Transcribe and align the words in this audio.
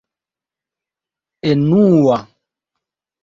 enua 1.49 2.17